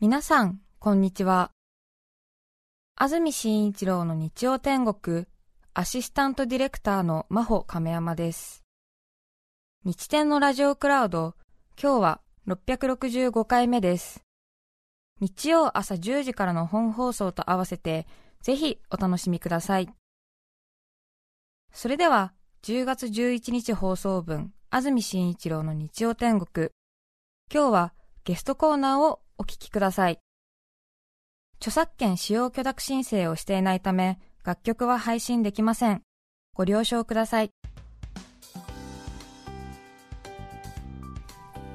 [0.00, 1.50] 皆さん、こんにちは。
[2.94, 5.26] 安住紳一郎の日曜天国、
[5.74, 8.62] アシスタントディレクターの真帆亀山です。
[9.84, 11.34] 日天のラジオクラウド、
[11.82, 14.22] 今日は665回目です。
[15.18, 18.06] 日曜朝10時からの本放送と合わせて、
[18.40, 19.88] ぜひお楽しみください。
[21.72, 26.68] それでは、10月11日放送分、安住紳一郎の日曜天国。
[27.52, 30.18] 今日はゲストコーナーをお聞きください。
[31.58, 36.02] 著作権使用許諾申請をしていないため、楽曲は配信できません。
[36.54, 37.50] ご了承ください。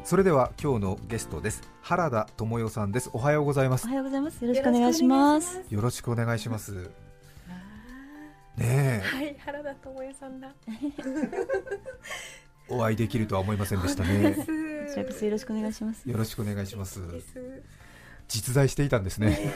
[0.04, 1.62] それでは今日のゲストです。
[1.82, 3.10] 原田智代さんです。
[3.14, 3.88] おはようございます。
[3.88, 4.44] おはようございます。
[4.44, 5.62] よろしくお願いします。
[5.70, 6.90] よろしくお願いします。
[8.58, 10.54] ねはい、原田智代さんだ。
[12.70, 14.36] お会いできるとは思いませんでしたね。
[14.94, 16.08] こちらこそよろしくお願いします。
[16.08, 17.00] よろしくお願いします。
[18.28, 19.52] 実在していたんですね。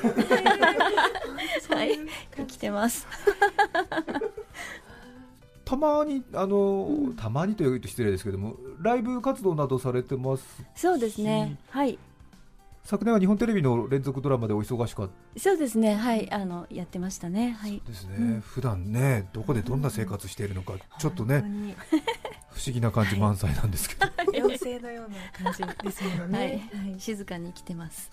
[1.69, 1.99] はい、
[2.35, 3.05] 生きてます。
[5.63, 10.43] たまにあの、うん、たまにというと失礼ですけども、ライブ活動などされてます
[10.75, 11.57] そうですね。
[11.69, 11.99] はい。
[12.83, 15.39] 昨年は日本テレビの連続ドラマでお忙しかった。
[15.39, 15.93] そうですね。
[15.93, 16.31] はい。
[16.31, 17.51] あのやってましたね。
[17.59, 17.79] はい。
[17.85, 21.75] ですね、うん、普段ねどこでどんな生活しているのか、ちょっとね
[22.49, 25.09] 不思議な感じ満載なんですけど、 妖精のよう
[25.43, 26.43] な感じですよね、は
[26.85, 28.11] い、はい、静かに来てます。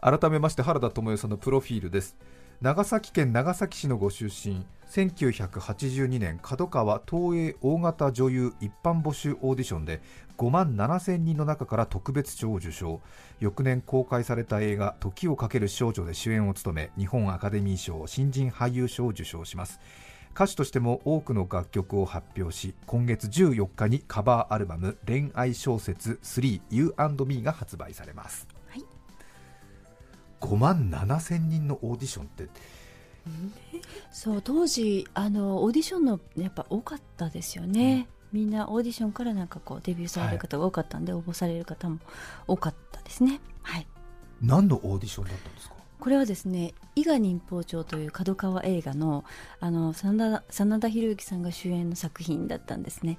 [0.00, 2.16] 改めまして原田知世さんのプロフィールです。
[2.60, 4.64] 長崎県長崎市のご出身。
[4.88, 10.00] 1982年角川東映大型女優一般募集オーディションで
[10.38, 13.00] 5万7000人の中から特別賞を受賞。
[13.40, 19.80] 翌年公開された映画「時をかける少女」で主演を務め日本アカデミー賞新人俳優賞を受賞します
[20.36, 28.84] 歌手としても多くの楽曲を発表し今月14日にカバーアルバム恋愛小説 3You&Me が発売されます、はい、
[30.42, 32.48] 5万7千人のオーディションって。
[34.12, 41.98] そう当時あのオーディションのやっぱ多かったですよね、うん、みんなオーディションからなんかこうデビューされる方が多かったんで、はい、応募される方も
[42.46, 43.40] 多かったですね。
[43.62, 43.86] はい。
[44.42, 45.75] 何のオーディションだったんですか？
[45.98, 49.24] これはですね伊賀忍法帳という角川映画の
[49.60, 53.18] あの真田真田広之さんが主演の作品だったんですね。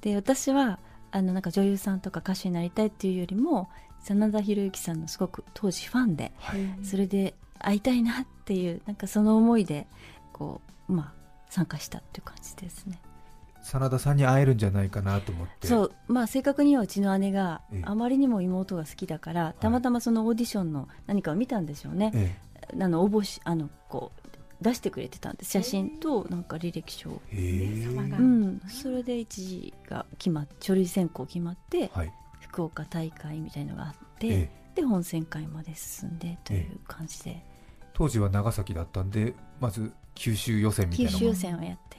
[0.00, 0.78] で私は
[1.10, 3.68] あのなんか女優さんとか歌手になりたいっていうよりも
[4.00, 9.86] 真田広之さんのすごく当時ファンで、はい、それで会いたいなっていうなんかその思いで
[10.32, 11.12] こうまあ
[11.50, 13.00] 参加したっていう感じですね
[13.68, 15.66] 真田さんに会えるんじゃないかなと思って。
[15.68, 15.92] そう。
[16.06, 22.36] まあ正確にはうちの姉があまりにも妹が好きだから、たまたまそのオーディションの何かを見たんでしょうね、え
[22.72, 24.28] え、あの応募しあのこう
[24.64, 25.50] 出してくれてたんです。
[25.50, 37.44] 写真となんか履歴書を、うん、それで一時が決まっ書類選考決まって、はい、福岡大会みたいのがあって、で本選会まで進んでという感じで、
[37.92, 41.97] 当時は長崎だったんでまず九州予選みたいな九州予選をやって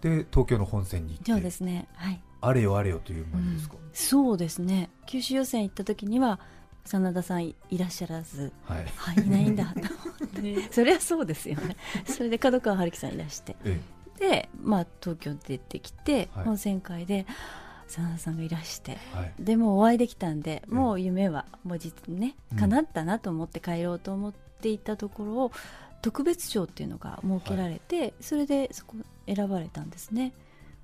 [0.00, 1.32] で東京の本戦に行って。
[1.32, 1.88] そうですね。
[1.94, 2.20] はい。
[2.40, 4.90] あれよあれよという間ですか、うん、そうですね。
[5.06, 6.38] 九州予選行った時には
[6.84, 8.86] 真田さんいらっしゃらず、はい。
[8.96, 9.86] はい、いないんだと思
[10.24, 10.72] って。
[10.72, 11.76] それはそうですよね。
[12.06, 13.80] それで角川春樹さんいらして、え
[14.16, 17.26] え、で、まあ、東京出てきて、はい、本選会で
[17.88, 25.52] 真田さんがいらして、はい、でもお会いできたんでもう夢はもう実ね叶ったなと思って帰ろうと思っていたところを、
[26.00, 28.96] 特別賞っていうのが設けられて、はい、それでそこ
[29.32, 30.32] 選ばれたんですね。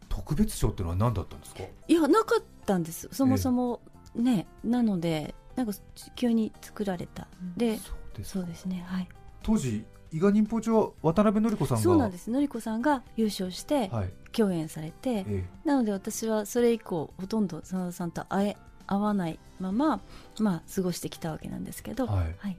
[0.08, 1.62] 特別賞っていうのは何だったんですか？
[1.88, 3.08] いやなかったんです。
[3.12, 3.80] そもそも
[4.14, 4.66] ね、え。
[4.66, 5.72] ー、なのでなんか
[6.14, 7.26] 急に作られた。
[7.56, 7.78] で
[8.22, 9.08] そうですねはい。
[9.42, 12.30] 当時伊賀忍法帳は渡辺典子さんがそうなんです。
[12.30, 13.90] 典子さんが優勝して
[14.32, 15.44] 共演されて、はいえ。
[15.64, 18.56] ー、なので私はそれ以降ほとんど真田さんと会え
[18.86, 20.02] 会わないまま、
[20.38, 22.58] まあ、過ごしてきたわけなんですけど、はい、はい、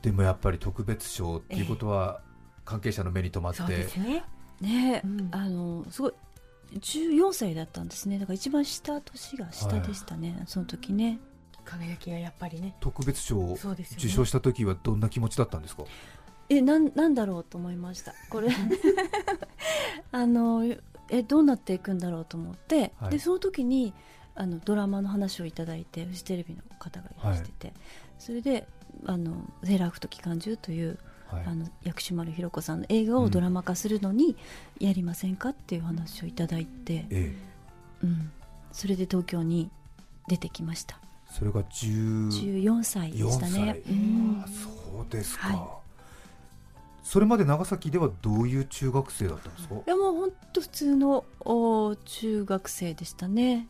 [0.00, 2.22] でもやっぱり特別賞っていうことは
[2.64, 4.24] 関係者の目に留まって、えー、そうですね
[4.60, 6.12] ね、うん、あのすごい
[6.72, 8.18] 14歳だったんですね。
[8.18, 11.18] だから一番下年が下でしたね、はい、その時ね。
[11.64, 12.76] 輝きがやっぱりね。
[12.80, 13.56] 特別賞を
[13.96, 15.84] 受賞した時はどんな気持ちだったんですか？
[16.48, 18.14] えなんなんだろうと思いました。
[18.30, 18.48] これ。
[20.12, 20.64] あの
[21.10, 23.92] えどうなっていくんだろうと思って、はい、でその時に
[24.34, 27.76] あのドラマの話をいただいてフジテレビの方がいらしてて、はい、
[28.18, 28.66] それで
[29.06, 29.34] あの
[29.64, 30.98] セーラー服と機関銃という、
[31.34, 34.36] はい、あの薬師丸ひろ子さんの映画をドラマ化するのに
[34.80, 38.30] やりませんかっていう話をいただいて、うん、うん、
[38.72, 39.70] それで東京に
[40.28, 40.98] 出てきました。
[41.30, 45.58] それが14歳でしたね、うん、そうですか、はい、
[47.02, 49.74] それまで長崎ではどういう中学生だったんですか？
[49.74, 53.66] いやもう本当普通のお中学生でしたね。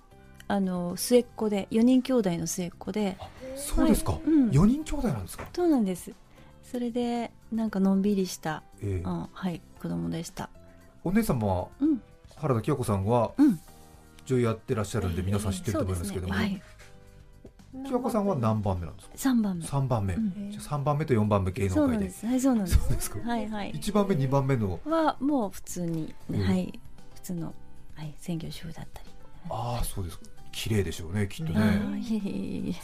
[0.47, 3.17] あの末っ子で4人兄弟の末っ子で。
[3.57, 5.47] そうですか、はい、うん、4人兄弟なんですか？
[5.55, 6.13] そうなんです
[6.71, 10.49] それでなんかのんびりした、えー、うん、はい子供でした
[11.05, 12.03] お姉様は、うん、
[12.37, 13.61] 原田清子さんは、うん、
[14.27, 16.63] 女優やってらっしゃるんで皆さん知ってると思いますけども、えーねはい
[17.87, 19.15] 清子さんは何番目なんですか？
[19.17, 19.67] 三番目。
[19.67, 20.15] 三番目。
[20.61, 22.05] 三、うん、番目と四番目芸能界で。
[22.29, 23.19] はい、そうなんです。
[23.19, 23.71] はいはい。
[23.71, 26.79] 一番目二番目のはもう普通に、うん、はい
[27.17, 27.53] 普通の
[27.97, 29.09] はい専業主婦だったり。
[29.51, 30.25] ああそうですか。
[30.53, 32.77] 綺麗でしょうねきっとね。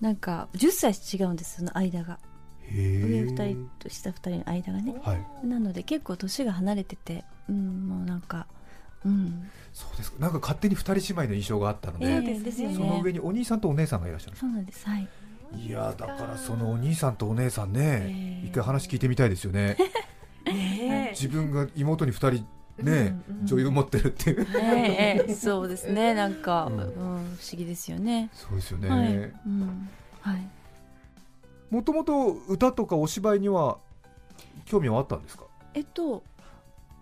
[0.00, 2.20] なんか十歳違うんですその間が。
[2.70, 4.94] 上二人と下二人の間がね。
[5.02, 8.46] はい、なので結構年が離れてて、うん、もうなんか。
[9.04, 14.36] うん、そうですなんか勝手に二人姉妹の印象があったので、えー、その上にお兄さんとお姉さんがいらっしゃる。
[14.36, 14.84] そうなんです。
[14.88, 15.08] はい。
[15.56, 17.80] いやだからそのお兄さんとお姉さんね、
[18.42, 19.76] えー、一回話聞いてみたいですよね、
[20.44, 20.50] え。
[20.50, 22.46] ー、自分が妹に二人
[22.82, 24.30] ね、うんうん、女優持ってるって。
[24.30, 26.14] いう、えー、そうですね。
[26.14, 28.30] なんか、うん、うん、不思議ですよね。
[28.32, 29.14] そうですよね、はい。
[29.14, 29.88] うん。
[30.20, 30.48] はい、
[31.70, 33.78] もともと歌とかお芝居には
[34.64, 35.44] 興味はあったんですか？
[35.74, 36.22] えっと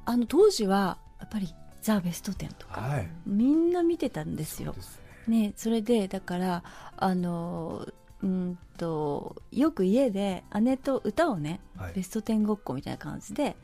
[0.05, 1.53] あの当時はやっぱり
[1.83, 4.75] ザ・ベストテンとか、はい、みんな見てたんですよ。
[4.79, 6.63] そね、ね、それでだから
[6.97, 7.87] あの
[8.23, 13.57] うんとよく家で姉と歌をね、はい、ベストテンごっこみたいな感じで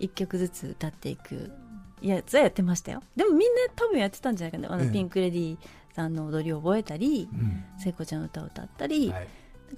[0.00, 1.52] 1曲ずつ歌っていく
[2.00, 3.02] やつはやってましたよ。
[3.16, 4.72] でもみんな多分やってたんじゃないかな。
[4.72, 5.58] あの、ピンク・レディー
[5.94, 9.28] さんの踊りを覚えたり、うん、聖子ちゃんの歌を歌ったり、はい、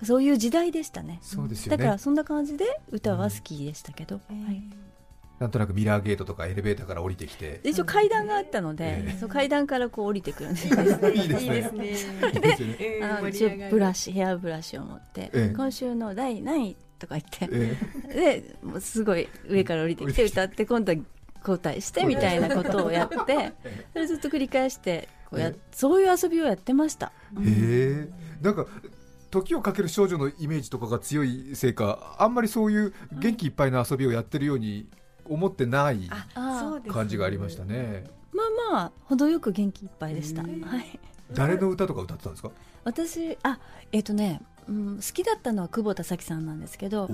[0.02, 1.18] そういう時代でしたね。
[1.22, 1.76] そうですよね。
[1.76, 4.62] だからそんな感じで歌は好きでしたけど、うん、はい。
[5.38, 7.60] なんとなくミラーゲートとかエレベーターから降りてきて。
[7.64, 11.94] 一応階段があったので、えー、そう階段からこう降りてくるんです いいですね。
[12.78, 17.48] で、あのブラシヘアブラシを持って、えー、今週の第何位とか言って、
[18.10, 20.98] えー、ですごい上から降りてきて 歌って今度は
[21.40, 23.52] 交代してみたいなことをやって
[23.94, 27.12] それずっと繰り返してこうや、そういう遊びをやってました。
[27.38, 28.08] へえ。
[28.42, 28.66] なんか
[29.30, 34.88] 時をかける少女のイメージとかが強いせいかあんまりそういう元気いっぱいな遊びをやってるように
[35.24, 36.10] 思ってない
[36.88, 38.04] 感じがありましたね。
[38.32, 40.42] まあまあ程よく元気いっぱいでした。
[40.42, 40.98] はい。
[41.32, 42.50] 誰の歌とか歌ってたんですか？
[42.84, 43.60] 私あ
[43.92, 47.08] えっ、ー、とね、うん、好きだったのは久保田早紀さんなんですけど、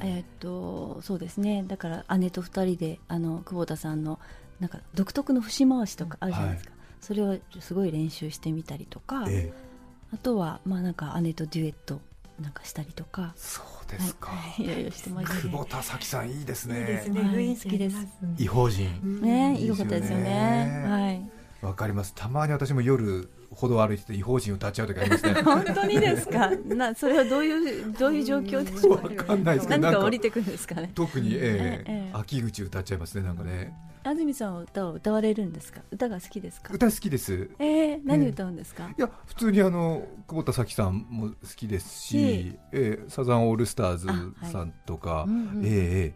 [0.00, 1.64] えっ、ー、とそうですね。
[1.66, 4.20] だから姉と二人であの久保田さんの
[4.60, 6.70] なんか独特の節回しとかあるじゃないですか。
[6.70, 9.67] はい、それをすごい練習してみたりとか、えー、
[10.12, 12.00] あとはまあなんか姉とデュエット
[12.40, 13.32] なんかしたりとか。
[13.36, 14.30] そうですか。
[14.58, 16.80] いろいろしてます、久保田早紀さんいいですね。
[16.80, 17.20] いいですね。
[17.22, 17.96] 雰囲気好きです。
[18.38, 19.20] 異邦人。
[19.22, 20.84] ね、いい方ですよね。
[20.86, 21.66] はい。
[21.66, 22.12] わかります。
[22.14, 23.28] たまに私も夜
[23.60, 25.34] 歩道歩いてて異邦人歌っちゃう時ありますね。
[25.42, 26.50] 本当にですか？
[26.66, 29.02] なそれはどういうどういう状況でしょう？
[29.02, 29.80] わかんないですけど。
[29.80, 30.92] 何か降りてくるんですかね？
[30.94, 33.74] 特に、ええ秋口歌っちゃいますねなんかね。
[34.04, 35.80] 安住さんは歌を歌われるんですか？
[35.90, 36.72] 歌が好きですか？
[36.72, 37.50] 歌好きです。
[37.58, 44.06] えー、何歌うんですか、いや普通にあの久保田早紀さんも好きですし、えー、サザンオールスターズ
[44.52, 45.28] さんとか、はい。
[45.30, 46.14] うんうん、え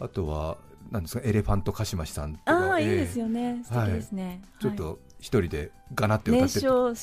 [0.00, 0.58] ー、あとは
[0.90, 3.60] なんですかエレファントカシマシさんとかああ、えー、いいですよね。
[3.64, 6.94] 素敵ですね、はい、ちょっと一人でがなって歌ってて、ちょっ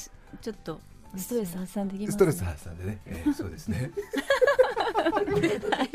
[0.63, 0.79] と
[1.15, 3.91] ストレス発散できます、ね、ストレス発散でね、えー、そうですね。
[5.71, 5.89] は い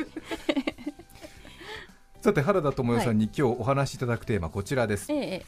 [2.20, 5.46] さて原田知世さんに今日お話しいただくテーマこちらです、ええ、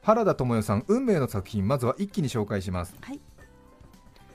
[0.00, 3.20] 原田知世さん運命の作品まずは一気に紹介します、はい、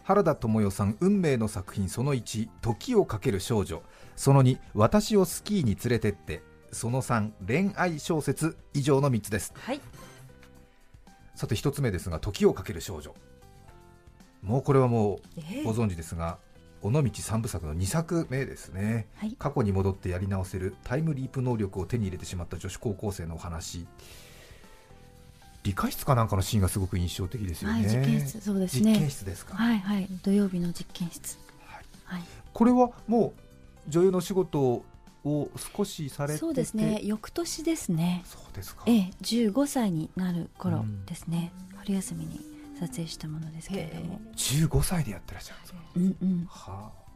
[0.07, 3.83] 原田知世さん運命の作品その1時をかける少女。
[4.15, 6.41] その2私をスキーに連れてって。
[6.71, 8.55] その3恋愛小説。
[8.73, 9.81] 以上の3つです、はい、
[11.37, 13.13] さて1つ目ですが時をかける少女。
[14.41, 16.39] もうこれはもうご存知ですが、
[16.81, 23.85] 尾道三部作の2作目ですね、はい、過去に戻ってやり直せるタイムリープ能力を手に入れてしまった女子高校生のお話。
[25.61, 28.93] 理科室かなんかのシーンがすごく印象的ですよね、はい、実験室そうですね。
[28.93, 29.55] 実験室ですか。
[29.55, 30.07] はいはい。
[30.23, 33.33] 土曜日の実験室、はい、はい、これはも
[33.87, 34.85] う女優の仕事を
[35.75, 36.99] 少しされてそうですね。
[37.03, 38.23] 翌年ですね。
[38.25, 38.83] そうですか。
[38.85, 42.41] ええ15歳になる頃ですね、うん、春休みに
[42.79, 44.19] 撮影したものですけれども。
[44.35, 47.07] 15歳でやってらっしゃるんですか、うんうん、はあ、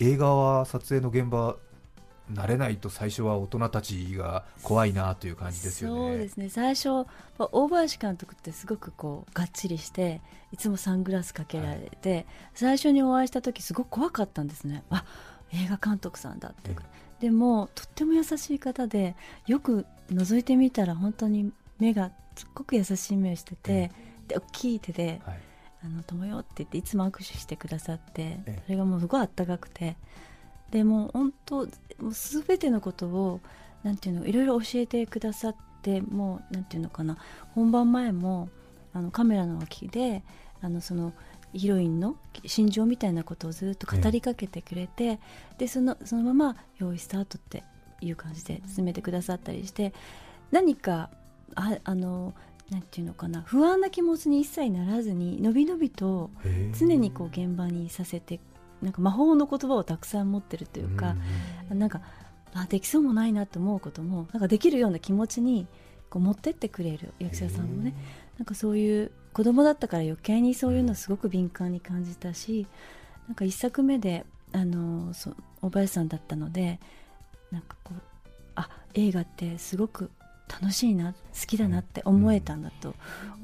[0.00, 1.56] 映画は撮影の現場
[2.32, 5.96] 慣れないと最初は大人たちが怖いなという感じですよね。
[5.96, 6.48] そうですね。
[6.48, 7.06] 最初
[7.38, 10.20] 大林監督ってすごくこうがっちりして
[10.52, 14.82] いつもサングラスかけられて、はい、最初にお会いした時すごく怖かったんですね。
[14.90, 15.04] あ
[15.52, 16.74] 映画監督さんだって、
[17.20, 19.14] でもとっても優しい方で
[19.46, 23.90] よく覗いてみたら本当に目がすっごく優しい目をしてて、
[24.28, 25.40] で大きい手で、はい、
[25.84, 29.96] あの友よって言っていつも握手してくださってそれがもうすごいあったかくて
[30.70, 33.40] でも本当もう全てのことを
[33.82, 37.16] なんていうのいろいろ教えてくださってもうなんていうのかな
[37.54, 38.48] 本番前も
[38.92, 40.22] あのカメラの脇で
[40.60, 41.12] あのその
[41.58, 45.18] ヒロインの心情みたいなことをずっと語りかけてくれて、ええ、
[45.58, 47.64] でそのそのまま「用意スタート」って
[48.00, 49.92] いう感じで進めてくださったりして
[50.50, 51.10] 何か
[51.54, 52.34] ああの
[52.70, 56.30] なんていうのかな不安な気持ちに一切ならずにのびのびと
[56.78, 58.40] 常にこう現場にさせて
[58.82, 61.16] なんか魔法の言葉をたくさん持ってるというか、
[61.70, 62.00] うん、なんか
[62.54, 65.66] あできそうもないなと思うこともなんかできるような気持ちに
[66.10, 67.94] こう持ってってくれる役者さんもね
[68.38, 72.66] なんかそういう子供だったから余計にそういうのすごく敏感に感じたし
[73.28, 74.24] なんか一作目で
[74.54, 76.80] あのそ小林さんだったので
[77.50, 78.00] なんかこう
[78.54, 80.10] あ映画ってすごく
[80.48, 82.94] 楽しいな好きだなって思えたんだと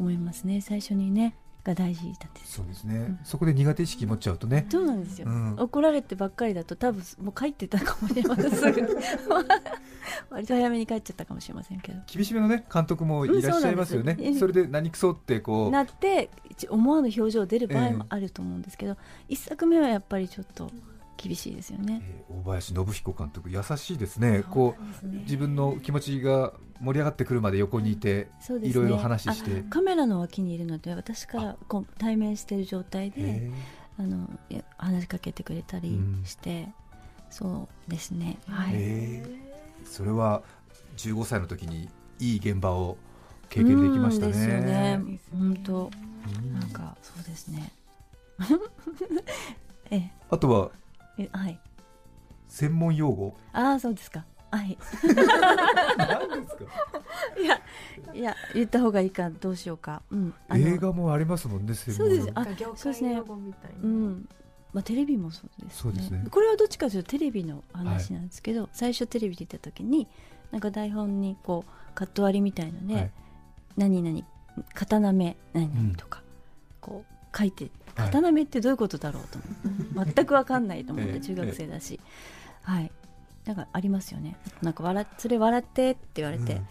[0.00, 2.40] 思いますね、最初にねが大事だって。
[2.44, 4.66] そうですね、うん、そこで苦手意識持っちゃうとね。
[4.70, 8.52] そうなんですよ、うん、怒られてばっかりだと多分もう帰ってたかもしれません。
[10.30, 12.00] 割と早めに帰っちゃったかもしれませんけど。
[12.06, 15.70] 厳しめのね監督もいらっしゃいますよね、うん、それで何くそってこう。
[15.70, 16.30] なって
[16.68, 18.96] 思わぬ表情出る場合もあると思うんですけど、
[19.28, 20.70] 一、えー、作目はやっぱりちょっと
[21.22, 28.62] 厳しいですよね、えー、大林信彦監督優しいですね、ね、こう自分の気持ちが盛り上がってくるまで横にいて、うん。
[28.62, 29.62] ね、いろいろ話して。
[29.70, 33.50] カメラの脇にいるので私からこう対面している状態で
[33.98, 34.28] あの
[34.76, 36.72] 話しかけてくれたりして、うん、
[37.30, 39.22] そうですね、はい、
[39.84, 40.42] それは
[40.96, 41.88] 15歳の時に
[42.18, 42.96] いい現場を
[43.48, 44.32] 経験できましたね。
[44.32, 45.00] ですよね。
[45.30, 45.90] 本当、
[46.52, 47.72] なんかそうですね。
[49.90, 50.10] え。
[50.30, 50.70] あとは
[51.18, 51.58] えはい。
[52.48, 53.34] 専門用語？
[53.52, 54.24] ああそうですか。
[54.50, 54.76] はい。
[55.96, 56.64] 何ですか？
[57.40, 57.60] いや
[58.14, 62.30] いや言った方がいいかどうしようか、うん、映画もありますもんねそうです。
[62.34, 62.44] あ
[62.76, 63.22] そうですね。
[63.82, 64.28] うん。
[64.72, 65.42] まあ、テレビもそ
[65.90, 70.08] うですね、ね、これはどっちかというとテレビの話なんですけど、はい、最初テレビで言った時に
[70.50, 73.10] なんか台本にこうカット割りみたいので、はい、
[73.76, 74.26] 何々
[74.72, 76.24] 刀目何々とか、うん、
[76.80, 79.38] こう書いて刀目ってどういうことだろうと
[79.94, 82.00] 思って、全く分かんないと思って、 中学生だし、
[82.62, 82.90] はい。
[83.44, 84.36] なんかありますよね。
[84.62, 86.66] なんか笑それ笑ってって言われて、うん、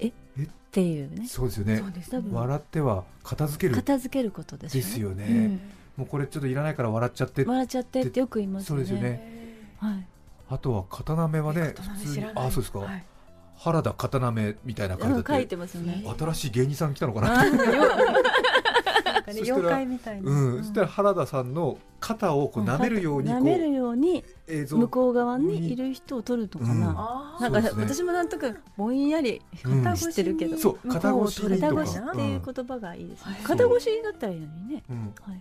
[0.00, 0.08] え？
[0.08, 1.26] っていうね。
[1.26, 1.82] そうですよね。
[2.30, 3.74] 笑っては片付ける。
[3.74, 4.86] 片付けることですよね。
[4.86, 5.60] ですよね、うん、
[5.96, 8.84] もうこれちょっといらないから笑っちゃって笑っちゃってってよく言いますよね。
[8.84, 9.56] そうですよね。
[9.78, 10.06] はい。
[10.48, 13.04] あとは刀目はね普通にあそうですか、はい
[13.58, 16.04] 原田刀目みたいな感じで書いてますよね。
[16.18, 17.42] 新しい芸人さん来たのかな
[19.26, 24.24] かね妖怪みたいな、うん、そしたら原田さんの肩をこう舐めるように舐めるように
[24.70, 29.42] 向こう側にいる人を撮るのかな、なんか、私もなんとかぼんやり
[29.96, 34.84] 知ってるけど、そう肩越し肩越しっていう言葉がいいですね、肩越しだったらいいのにね、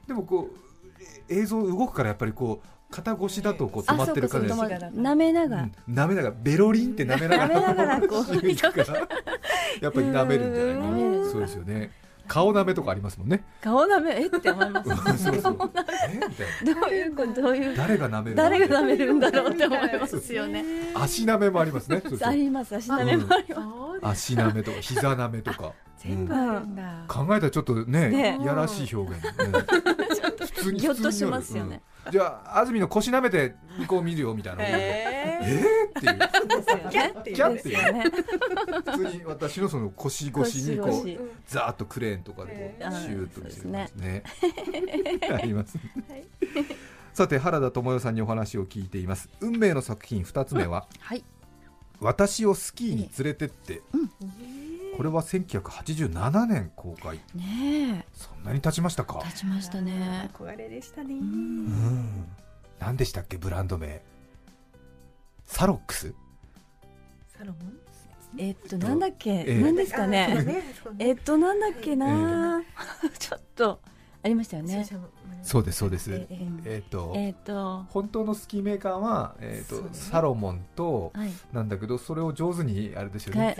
[0.08, 4.46] でもこう映像動くからやっぱりこう肩越しだとこう止まってるから。
[4.46, 7.62] 舐めながら、舐めながらベロリンって舐めながら。
[7.62, 8.36] ながらこう
[9.82, 11.92] やっぱり舐めるんじゃないそうですよね
[12.28, 13.44] 顔なめとかありますもんね。
[13.62, 14.12] 顔なめ？
[14.22, 14.26] え？
[14.28, 14.90] って思います。
[15.24, 15.58] そうそう。
[15.58, 17.76] どういうこどういう？
[17.76, 20.64] 誰がなめる誰がなめるんだろうって思いますよね。
[20.96, 22.02] 足なめもありますね。
[22.22, 24.32] あります足なめもあります。
[24.34, 25.74] 足なめとか膝なめとか。
[25.98, 26.34] 全部。
[27.08, 29.22] 考えたらちょっとねやらしい表現。
[30.72, 31.82] ぎょっとしますよね。
[32.12, 33.56] じゃあ安住の腰舐めて
[33.88, 34.64] こう見るよみたいな。
[34.64, 36.92] えー、っていう。
[36.92, 37.56] キャっていう。
[37.58, 38.12] っていう。
[38.86, 40.92] 普通に私のその腰越しにこう
[41.48, 44.24] ザーッとクレーンとかでこうシューッと見せるんですね。
[45.34, 45.78] あります。
[47.14, 49.30] さて原田知世さんにお話を聞いています。
[49.40, 51.24] 運命の作品二つ目は、はい、
[52.00, 53.82] 私をスキーに連れてって。
[54.96, 57.20] これは1987年公開。
[57.36, 59.22] ねそんなに経ちましたか。
[59.24, 60.30] 経ちましたね。
[60.34, 61.14] 憧れでしたね。
[61.16, 62.26] うん。
[62.80, 64.02] 何でしたっけブランド名。
[65.46, 66.14] サロックス。
[67.38, 67.80] サロモン？
[68.38, 70.64] えっとなんだっけ、えー、何ですかね？
[71.00, 72.62] えっとなんだっけな、
[73.04, 73.80] えー、 ちょっと
[74.24, 74.86] ありましたよね。
[75.46, 76.12] そうですそうです。
[76.12, 76.28] え
[76.66, 83.56] えっ、と、えー、と本当のスキーメーカーはえっ、ー、と、ね、サロモンと、はい、なんだけどそれを上手にあれですよね。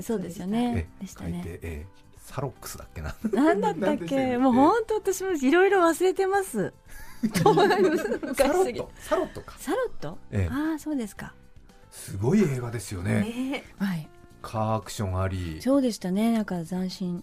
[0.00, 0.88] そうですよね。
[0.98, 1.42] でしたね。
[1.46, 3.14] えー、サロックスだっけな。
[3.32, 4.38] なんだったっけ？
[4.38, 6.72] もう本当私もいろいろ忘れてます。
[7.34, 8.90] サロット？
[8.98, 9.54] サロットか。
[9.58, 10.18] サロット？
[10.30, 11.34] ええ、ああそうですか。
[11.90, 13.62] すごい映画ですよね。
[13.76, 14.08] はい。
[14.40, 15.60] カーアクションあり。
[15.60, 16.32] そうでしたね。
[16.32, 17.22] なんか斬新。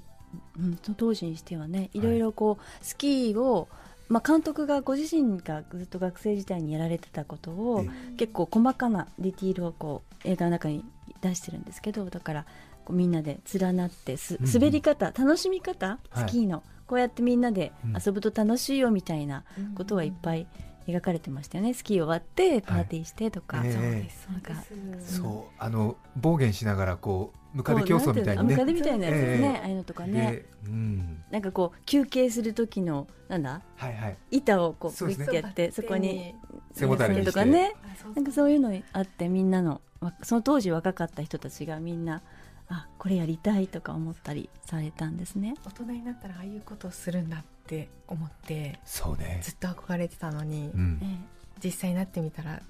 [0.57, 3.69] うん、当時にしてはねいろいろこう、スキーを
[4.13, 7.83] まあ、監督がご自身がずっと学生時代にやられてたことを
[8.15, 10.85] 結構細かなディティールをこう映画の中に
[11.21, 12.45] 出してるんですけどだから
[12.85, 15.97] こうみんなで連なってす滑り方、うん楽しみ方？
[16.15, 17.71] スキーの、はい、こうやってみんなで
[18.05, 20.45] 遊ぶと楽しいよみたいなことはいっぱい
[20.87, 21.73] 描かれてましたよね。
[21.73, 24.27] スキー終わってパーティーしてとか、はい、そうです。
[24.31, 24.53] なんか
[24.99, 28.55] そうあの暴言しながらこうムカデ競争みたいにね。
[28.55, 36.35] ムカデみたいなやつですね、えー、ああいうのとかね、うん、なんかこう休憩する時のなんだ、はいはい、板をこうグッてやってそ,、こに
[36.73, 37.75] 背もたれにとかね。
[38.15, 39.81] なんかそういうのあってみんなの
[40.23, 42.21] その当時若かった人たちがみんな
[42.67, 45.53] あこれやりたいとか思ったりされたんですね。
[45.65, 49.39] 大人になったらああいうことをするんだって思ってそうね。
[49.43, 51.25] ずっと憧れてたのに、うん、
[51.63, 52.61] 実際になってみたら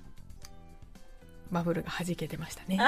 [1.51, 2.79] バブルが弾けてましたね。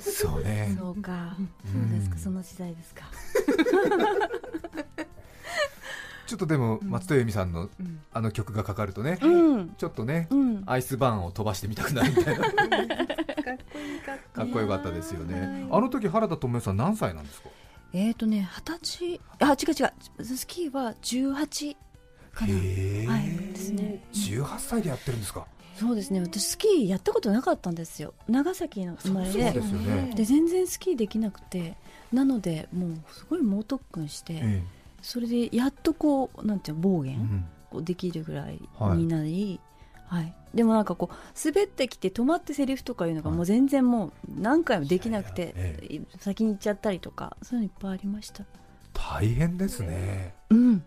[0.00, 0.74] そうね。
[0.78, 2.18] そうか、そうですか。
[2.18, 3.04] その時代ですか。
[6.26, 7.68] ちょっとでも松任谷由実さんの
[8.12, 12.44] あの曲がかかるとね、うん、ちょっとね、うん、アイスバーンを飛ばしてみたくなるみたいな。
[12.54, 17.48] かっこかっこよかったですよね、あの時原田知世さん何歳なんですか？
[17.92, 19.84] えっ、ー、とね二十歳あ違う
[20.18, 20.24] 違う。
[20.24, 21.76] スキーは十八
[22.32, 22.54] かな。
[22.54, 24.04] はいですね。
[24.12, 25.46] 十八歳でやってるんですか？
[25.76, 26.20] そうですね。
[26.20, 28.12] 私スキーやったことなかったんですよ。
[28.28, 29.50] 長崎の生まれで。
[29.52, 31.76] で、ね、全然スキーできなくて。
[32.12, 34.62] なのでもうすごい猛特訓して、ええ、
[35.00, 38.60] それでやっとこうなんていう暴言、うん、できるぐらい。
[38.96, 39.60] になり、
[40.10, 41.14] はい、はい、でもなんかこう
[41.44, 48.44] 滑ってきて止まってセリフとかいうのがもう全然もう何回もできなくて、え、先に行っちゃったりとかそういうのいっぱいありました。
[48.92, 50.34] 大変ですね。
[50.50, 50.84] うん。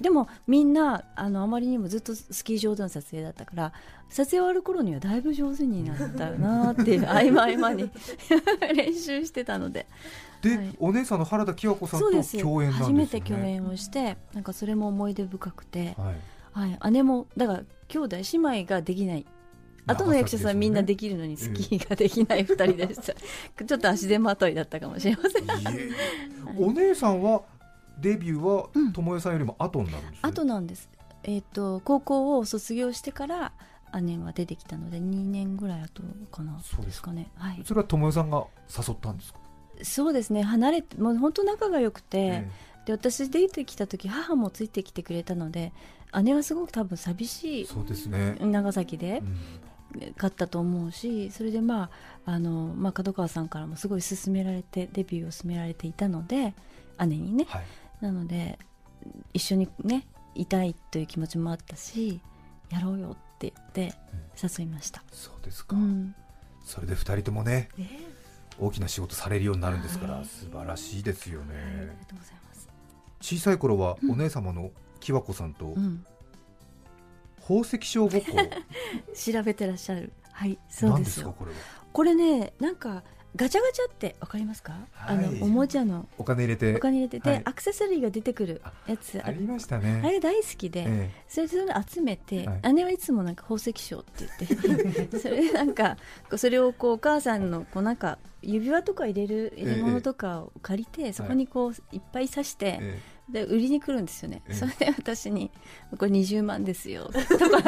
[0.00, 3.72] でもみんなあのあまりにもずっとスキー場での撮影だったから
[4.10, 7.90] 撮影終わる頃にはだいぶ上手になったなっていう 合間合間に
[8.76, 9.86] 練習してたので。
[10.42, 16.16] で、はい、お姉さんの原田清子さんと共演なんです、ね、初めて共演をしてなんかそれも思い出深くて、はい、
[16.56, 19.26] はい、姉もだから兄弟姉妹ができない。
[19.86, 25.94] 後の役者さんみんなできるのにスキーができない2人でした、えー、 ちょっと足手まといだったかもしれません。
[26.58, 27.42] お姉さんは
[28.00, 30.88] デビューは智代さんよりも後になるんです、ね、後なんです。
[31.22, 33.52] えっ、ー、と高校を卒業してから
[34.00, 36.58] 姉は出てきたので2年ぐらい後かな。
[36.60, 37.12] そうですか。
[37.12, 37.30] ね。
[37.36, 37.62] はい。
[37.64, 39.40] それは智代さんが誘ったんですか？
[39.82, 40.42] そうですね。
[40.42, 45.72] 離れてもう本当仲が良くて、えー、で私出てきた時母もついてきてくれたので
[46.22, 48.36] 姉はすごく多分寂しいそうですね。
[48.40, 49.22] 長崎で、
[50.16, 51.90] 買ったと思うしそれでま
[52.24, 56.54] ああの、まあ、角川さんからもすごい勧められてデビューを勧められていたので
[56.98, 57.64] 姉にね、はい、
[58.00, 58.58] なので
[59.32, 62.20] 一緒にねいたいという気持ちもあったし
[62.70, 63.94] やろうよって言って
[64.40, 66.14] 誘いました、うん、そうですか、うん、
[66.64, 67.86] それで2人ともね、えー、
[68.58, 72.45] 大きな仕事されるようになるんですから、素晴らしいですよね、はい、ありがとうございます
[73.26, 76.06] 小さい頃はお姉様のきわこさんと、うん、
[77.40, 78.26] 宝石商ごっこ
[79.32, 80.12] 調べてらっしゃる。
[80.30, 81.34] はいそうですよ。
[81.36, 81.50] これ
[81.92, 83.02] これねなんか
[83.34, 86.08] ガチャガチャってわかりますか、はい、あのおもちゃの。
[86.18, 86.76] お金入れて。
[86.76, 89.20] お金入れてて、はい、アクセサリーが出てくるやつ。
[89.20, 90.02] ありましたね。
[90.04, 94.28] あれ大好きで、ええ、それそれ集めて、はい、姉はいつもなんか宝石商って
[94.62, 95.96] 言って それでなんか
[96.36, 105.50] それをこうお母さんのこうなんか指輪とか入れる入れ物とかを借りて、え、そこにこういっぱい刺して、で売りに来るんですよね、それで私に
[105.98, 107.62] 「これ20万ですよ」とか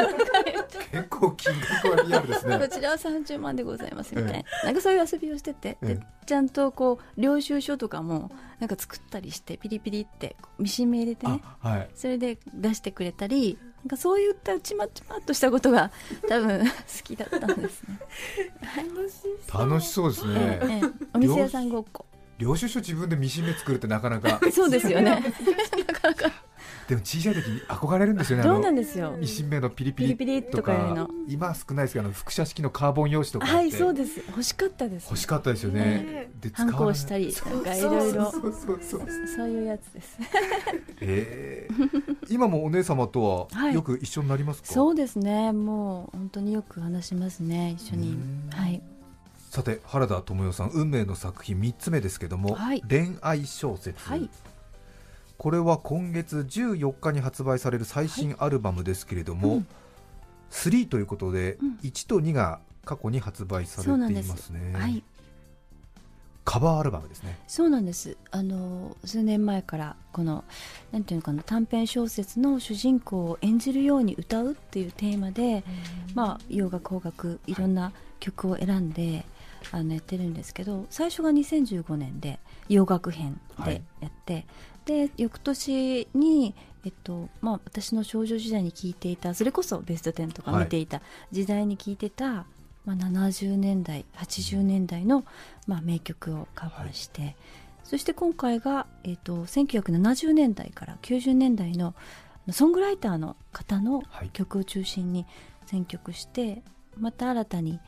[0.92, 2.58] 結構金額はリアルですね。
[2.58, 15.90] こちらは30万でございますみたいな,、なんかそういう遊びをしてて、でちゃんとこう領収書とかもなんか作ったりしてピリピリってミシン目入れてね、はい、それで出してくれたりなんかそういったちまちまっとしたことが
[16.28, 17.98] 多分好きだったんですね。
[18.76, 19.14] 楽し
[19.48, 22.06] そう楽しそうですね、ええ、お店屋さんごっこ
[22.38, 24.40] 領収書自分でミシン目作るってなかなか。
[24.52, 25.10] そうですよね。
[25.86, 26.30] なかなか。
[26.88, 29.10] でも小さい時に憧れるんですよねそうなんですよ。
[29.18, 31.08] ミシン目のピリピリピリとかの。
[31.26, 34.20] 今は少ないですけど複写式のカーボン用紙とかはいそうです。
[34.28, 38.32] 欲しかったです、欲しかったですよね、で反抗したりなんかいろいろ。
[38.32, 40.18] そういうやつです。
[41.00, 45.52] えー、今もお姉様とはよく一緒になりますか、そうですね。
[45.52, 47.74] もう本当によく話しますね。
[47.76, 48.08] 一緒に。
[48.08, 48.18] はい
[49.58, 54.30] さて原田知世さん運命の作品3つ目ですけども、はい、恋愛小説、はい、
[55.36, 59.66] これは今月14日に発売される最新アルバムですけれども、はいうん、
[60.52, 64.78] 3ということで、うん、1と2が過去に発売されていますね。
[64.78, 65.02] はい。
[66.44, 67.36] カバーアルバムですね。
[67.48, 68.16] そうなんです。
[68.30, 70.44] あの数年前からこの
[70.92, 75.64] なんていうのかな短編小説の主人公を演じるように歌うっていうテーマで、
[76.14, 79.26] まあ洋楽邦楽いろんな曲を選んで、
[79.72, 84.46] あのやってるんですけど最初が2015年で洋楽編でやって、はい、
[85.06, 92.46] で翌年に、えっとまあ、私の少女時代に聴いていたそれこそ「ベストテン」とか見ていた時代に聴いてた、は
[92.86, 95.24] い、まあ、70年代80年代の、
[95.66, 97.36] まあ、名曲をカバーして、はい、
[97.84, 101.94] そして今回が、えっと、1970年代から90年代の
[102.50, 105.26] ソングライターの方の曲を中心に
[105.66, 106.62] 選曲して、はい、
[106.98, 107.80] また新たに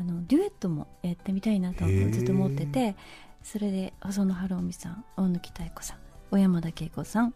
[0.00, 2.96] あのデュエットもやってみたいなとずっと思ってて
[3.42, 5.98] それで細野晴臣さん大貫妙子さん
[6.30, 7.34] 小山田恵子さん、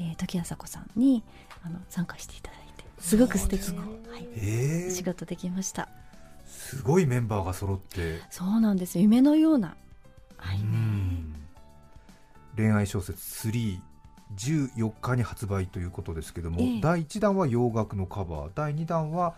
[0.00, 1.22] えー、時朝子さんに
[1.62, 5.88] あの参加していただいてすごく素敵な、はい、仕事できました。
[6.46, 8.20] すごいメンバーが揃って。
[8.30, 9.76] そうなんです夢のような、
[10.38, 10.58] はい、
[12.56, 13.80] 恋愛小説3
[14.36, 19.34] 14日に発売ということですけども、えー、第1弾は洋楽のカバー第2弾は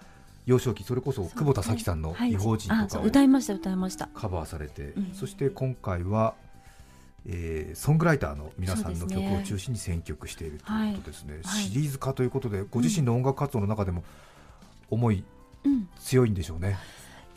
[0.51, 4.09] 幼少期それこそ久保田早紀さんの「異邦人」とかを歌いました歌いました。
[4.09, 6.35] カバーされて、そして今回は、
[7.25, 14.03] えー、ソングライターの皆さんの曲を中心に選曲しているということですね、はい、シリーズ化ということでご自身の音楽活動の中でも
[14.91, 15.23] 思い、
[16.01, 16.77] 強いんでしょうね。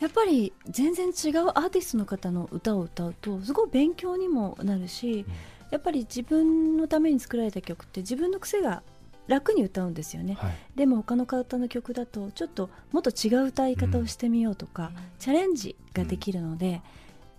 [0.00, 5.32] やっぱり全然違うアーティストの方の歌を歌うとすごい勉強にもなるし、うん、
[5.70, 8.82] やっぱり自分のために作られた曲って自分の癖が
[9.26, 16.82] 楽に歌うんですよね、はい、でも他の方の曲だとちょっともっと違う歌い方をしてみようとか、うん、チャレンジができるので、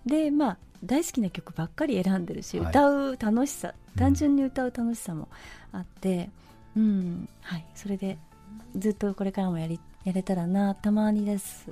[0.06, 5.28] うん、でまあ大好きな曲ばっかり選んでるし、はい、歌う楽しさ単純に歌う楽しさも
[5.72, 6.30] あって、
[6.76, 8.18] うん、うん、はい、それで
[8.76, 11.70] ずっとこれからもやりやれたらなたまにです。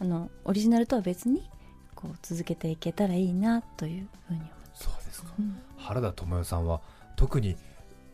[0.00, 1.48] あのオリジナルとは別に
[1.94, 5.28] こう続けていけたらいいなというふうに思ってそうですか、
[5.76, 6.80] 原田知世さんは
[7.16, 7.56] 特に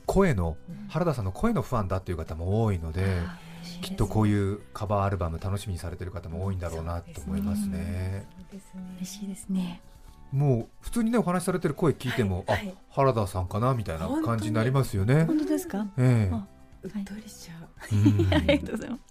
[0.07, 0.57] 声の、
[0.89, 3.05] 原田さんの声のファンだという方も多いので、
[3.83, 8.27] きっとこういうカバーアルバム楽しみにされてる方も多いんだろうなと思いますね。
[8.99, 9.81] 嬉しいですね。
[10.33, 15.25] もう普通にねお話しされてる声聞いても、はい、あ原田さんかなみたいな感じになりますよね。
[15.25, 15.87] 本当ですか？
[15.99, 16.35] ええ
[16.83, 17.69] うっとりしちゃう。
[18.35, 19.03] ありがとうございます。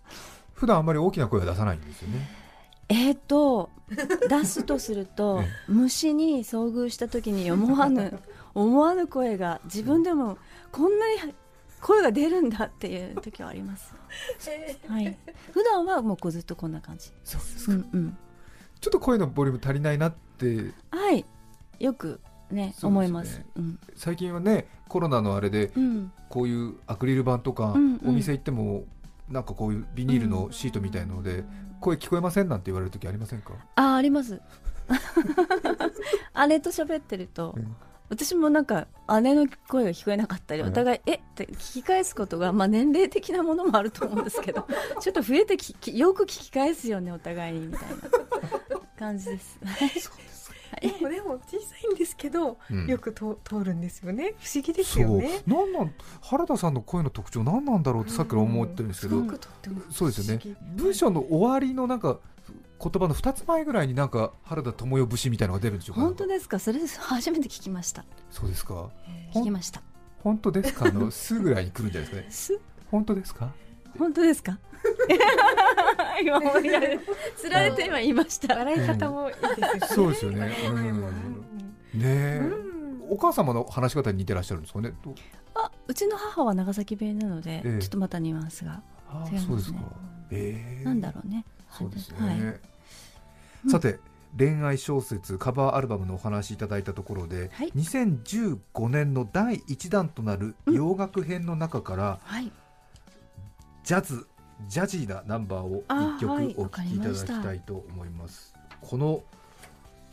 [0.54, 2.28] 普段あんまり大きな声は出さないんですよね。
[2.88, 3.70] えっ、と
[4.30, 8.20] 出すとすると、 虫に遭遇した時に思わぬ
[8.56, 10.38] 思わぬ声が自分でも
[10.72, 11.34] こんなに
[11.82, 13.94] 声が出るんだっていう時はあります。
[14.88, 15.18] はい。
[15.52, 17.12] 普段はもうずっとこんな感じ。
[17.24, 17.74] そうですか。
[17.74, 18.18] うん、うん、
[18.82, 20.74] ちょっと声のボリューム足りないなって。
[20.90, 21.26] はい。
[21.80, 28.86] よくね、ね、思います、うん、最近はねコロナのあれで、うん、こういうアクリル板とか、うんうん、お店行っても
[29.30, 31.44] なんかこういうビニールのシートみたいので、
[31.82, 33.54] 声聞こえませんなんて言われる時ありませんか？
[33.76, 34.40] ああります
[36.34, 37.56] あれと喋ってると、
[38.10, 38.88] 私もなんか
[39.22, 44.68] 姉の声が聞こえなかったり、お互い、えって聞き返すことが、まあ、年齢的なものもあると思うんですけど
[45.00, 49.60] ちょっと増えてきよく聞き返すよねお互いにみたいな感じです。
[50.00, 50.36] そうです
[50.82, 54.34] でもでも小さいんですけど、うん、よくと通るんですよね。
[54.40, 55.42] 不思議ですよね。
[55.48, 59.40] なんなん原田さんの声の特徴何なんだろうってさっきから思ってるんですけど、うん、
[59.90, 60.58] そうですよね。
[60.76, 62.20] 文章の終わりのなんか
[62.86, 66.02] 言葉の2つ前ぐらいになんか原田知世節みたいなのが出るんでしょうか？
[66.02, 66.60] 本当ですか？
[66.60, 68.06] それ初めて聞きました。
[68.30, 68.90] そうですか？
[69.34, 69.82] 聞きました。
[70.20, 70.86] 本当ですか？
[70.86, 72.62] あの すぐらいに来るんじゃないですかね？
[72.92, 73.52] 本当ですか？
[73.98, 74.60] 本当ですか？
[76.22, 77.00] 今思いれ
[77.36, 78.56] つられて今言いました。
[78.56, 82.42] 笑い方もいいですね、そうですよね、うん、ね
[83.10, 84.94] お母様の話し方に似てらっしゃるんですかね？
[85.56, 89.40] あうちの母は長崎弁なので、えちょっとまたニュアンスが違いますね。
[89.40, 89.80] そうですか、
[90.30, 91.46] えー、なんだろうね。
[91.72, 92.60] そうですね、はい、
[93.70, 94.00] さて、
[94.38, 102.52] 恋愛小説カバーアルバムのお話いただいたところで、はい、2015年の第1弾となる洋楽編の中から、うんはい、
[103.84, 104.28] ジャズ
[104.68, 109.24] ジャジーなナンバーを1曲お聴きいただきたいと思います、はい、この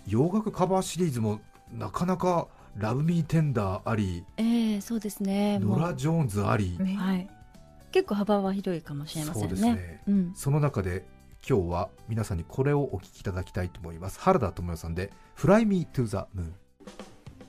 [0.07, 1.41] 洋楽カバーシリーズも
[1.73, 5.59] なかなかラブミーテンダーあり、えー、そうですね。
[5.59, 7.29] ノラ・ジョーンズあり、はい、
[7.91, 9.75] 結構幅は広いかもしれませんね。
[9.75, 11.05] ね、うん、その中で
[11.49, 14.21] 今日は皆さんにこれをお聞きいただきたいと思います。
[14.21, 16.53] 原田知世さんで「Fly Me to the Moon」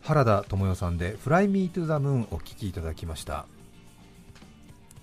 [0.02, 3.46] 原田知世さんで「Fly Me to the Moon」お聞きいただきました。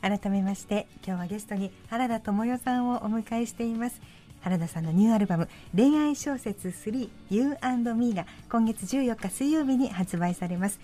[0.02, 4.00] 改めまして今日はゲストに原田知世さんをお迎えしています。
[4.40, 10.80] 原田さんのニューアルバム恋愛小説3 You and Me が今月14日水曜日に発売されます。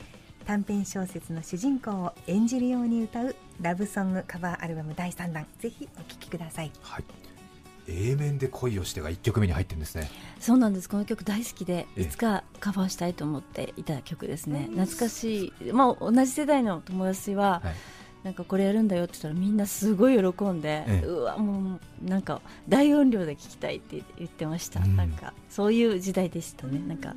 [0.46, 7.25] 短編小説の主人公を演じるように歌うラブソングカバーアルバム第3弾ぜひお聴きください、はい
[7.88, 10.10] A 面で恋をしてが1曲目に入ってるんですね。
[10.40, 10.88] そうなんです。
[10.88, 14.68] この曲大好きでいつかカバーしたいと思っていた曲ですね。
[14.72, 17.74] 懐かしい、まあ、同じ世代の友達は、はい。
[18.26, 26.80] なんかこれやるんだよって言ったらみんなすごい喜んで、ええ、うわもうなんか大音量で聴きたいって言ってました、うん、なんかそういう時代でしたね。
[26.88, 27.14] なんか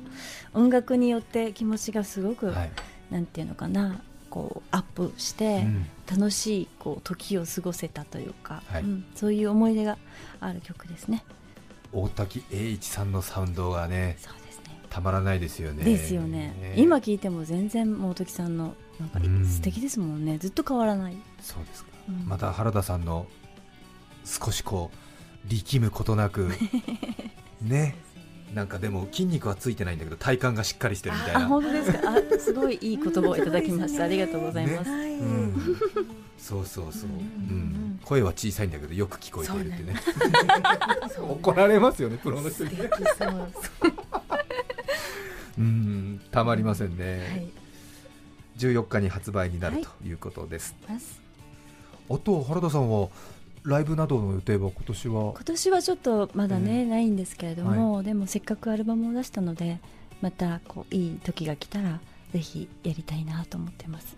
[0.54, 2.70] 音楽によって気持ちがすごく、はい、
[3.10, 4.00] なんていうのかな
[4.30, 5.66] こうアップして、
[6.10, 8.82] 楽しいこう時を過ごせたというか、はい。
[8.82, 9.98] うん、そういう思い出が
[10.40, 11.24] ある曲ですね。
[11.92, 14.16] 大滝栄一さんのサウンドがねね。
[14.88, 15.84] たまらないですよね。
[15.84, 21.16] ですよね、ね、今聞いても全然大滝さんのなんか素敵ですもんね、ずっと変わらない。
[21.40, 21.90] そうですか。
[22.26, 23.26] また原田さんの
[24.24, 26.50] 少しこう力むことなく
[27.62, 27.96] ね
[28.54, 31.46] なんかでも筋肉はついてないんだけど体幹がしっかりしてるみたいな。
[31.46, 32.10] 本当ですか？
[32.10, 34.04] あすごいいい言葉をいただきました。
[34.04, 35.18] ありがとうございます、ね。
[35.18, 35.76] うん、
[36.36, 39.94] そうそうそう、うん、声は小さいんだけどよく聞こえてるってね。
[41.18, 42.64] 怒られますよねプロの人。
[42.64, 42.70] に
[45.58, 45.62] う。
[45.62, 46.20] ん。
[46.30, 47.50] たまりませんね、はい、
[48.58, 50.98] 14日に発売になるということです、はい、
[52.10, 53.08] あと原田さんは
[53.64, 55.22] ライブなどの予定は今年は？
[55.32, 59.80] 今年はちょっとまだね、えー、ないんですけれども、はい、でもせっかくアルバムを出したので
[60.20, 62.00] またこういい時が来たら
[62.32, 64.16] ぜひやりたいなと思ってます。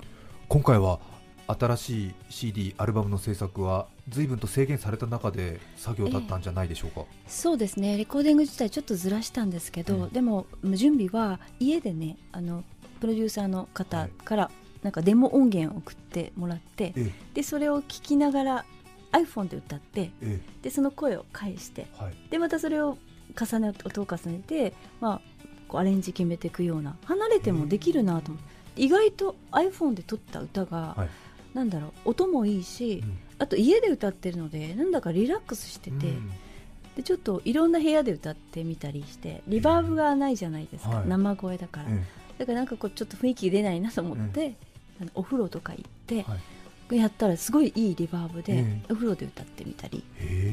[0.49, 1.01] 今回は
[1.49, 7.97] 新しい CD アルバムの制作は随分と制限された中で作業だったんじゃないでしょうか、えー、そうですね。
[7.97, 12.63] レコーディング自体ちょっとずらしたんですけど、うん、でも準備は家でねあの
[13.01, 14.51] プロデューサーの方から
[14.83, 16.95] なんかデモ音源を送ってもらって、
[17.35, 18.65] でそれを聞きながら
[19.13, 22.99] iPhone で歌って、ええ、でその声を返して、はい、でまたそれを
[23.39, 25.21] 重ね音を重ねて、まあ、
[25.69, 31.09] こうアレンジ決めていくような離れてもできるなと思って、意外と iPhone で撮った歌が、はい、
[31.57, 36.33] なんだろう音もいいし、うん、あと家で歌ってるのでなんだかリラックスしてて、うん、
[36.97, 41.89] でちょっといろんな部屋で歌ってみたりしてリバーブがないじゃないですか、生声だから、
[42.39, 44.55] だからなんかこうちょっと雰囲気出ないなと思って、
[45.15, 46.25] お風呂とか行って。
[46.93, 50.05] はいやったらすごいいいリバーブで、お風呂で歌ってみたり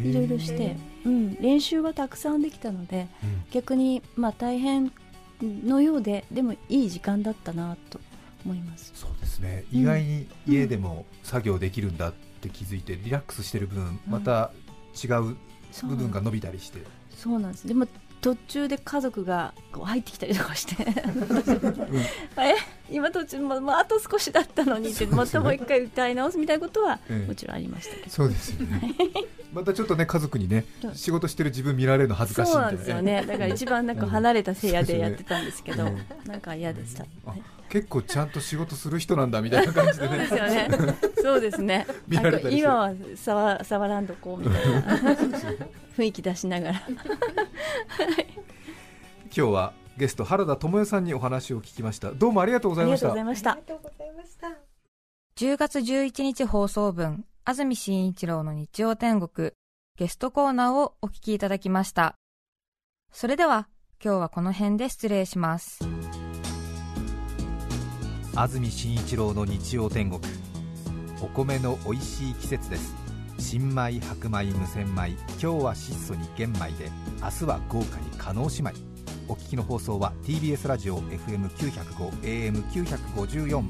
[0.05, 4.91] いろいろして、うん、練習はたくさんできたので、うん、逆にまあ大変
[5.41, 7.99] のようででもいい時間だったなと
[8.45, 8.91] 思います。
[8.95, 9.65] そうですね。
[9.71, 14.51] 意外に家でも作業できるんだって気づいて、リラックスしてる分また
[14.95, 15.35] 違う
[15.83, 16.79] 部分が伸びたりして、
[17.17, 17.67] そうなんです。
[17.67, 17.85] でも
[18.21, 20.75] 途中で家族がこう入ってきたりとかして。
[22.37, 22.55] え
[22.91, 28.95] 今途中も、まあ、あと少しだったのにってまたもう一回歌い直すみたいなことはもちろんありましたけど、そうですよね。
[29.53, 33.23] またちょっとね家族にね仕事してる自分見られるの恥ずかしいそうなんですよね。
[33.25, 35.85] だから一番なんか離れた部屋でやってたんですけど、
[36.25, 37.05] なんか嫌でした、
[37.69, 40.27] 結構ちゃんと仕事する人なんだみたいな感じでね。
[40.27, 40.67] そうですよね。
[41.21, 41.85] そうですね。
[42.51, 45.15] 今は触触らんとこうみたいな
[45.97, 46.81] 雰囲気出しながら。
[49.25, 52.11] 今日はゲスト原田智代さんにお話を聞きました。
[52.11, 53.11] どうもありがとうございました。
[53.11, 53.51] ありがとうございました。
[53.51, 54.47] ありがとうございました。
[55.35, 59.51] 10月11日放送分、安住紳一郎の日曜天国
[59.97, 62.15] ゲストコーナーをお聞きいただきました。
[63.11, 63.67] それでは
[64.03, 65.79] 今日はこの辺で失礼します。
[68.35, 70.21] 安住紳一郎の日曜天国
[71.21, 72.95] お米の美味しい季節です。
[73.39, 76.89] 新米白米無洗米今日は質素に玄米で
[77.21, 78.71] 明日は豪華に加納姉妹。
[79.27, 83.63] お聞きの放送は TBS ラジオ FM905 AM954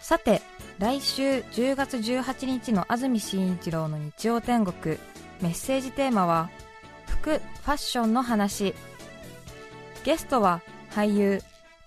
[0.00, 0.40] さて
[0.78, 4.96] 来週10月18日の安住紳一郎の日曜天国。
[5.42, 6.50] メッセージテーマは
[7.06, 8.74] 服「ファッションの話。
[10.04, 11.42] ゲストは俳優